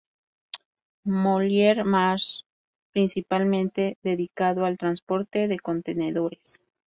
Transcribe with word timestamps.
Møller-Mærsk, 1.23 2.43
principalmente 2.93 3.97
dedicado 4.03 4.65
al 4.65 4.79
transporte 4.79 5.47
de 5.47 5.59
contenedores. 5.59 6.57